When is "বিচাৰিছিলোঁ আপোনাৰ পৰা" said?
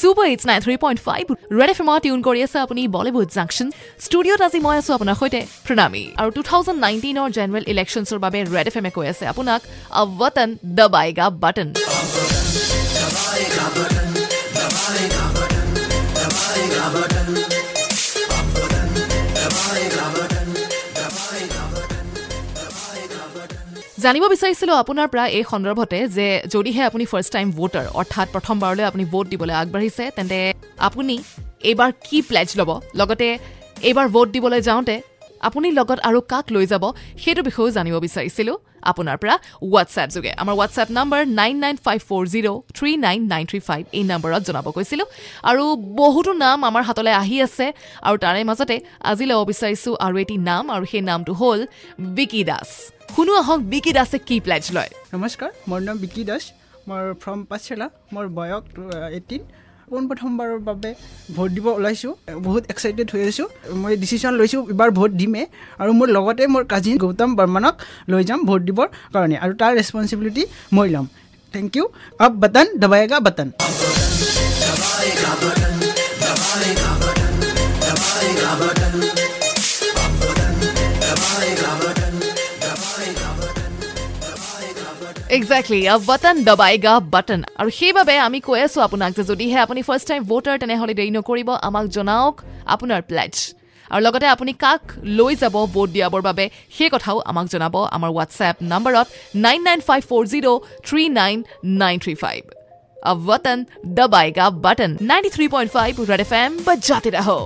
24.34-25.24, 38.06-39.34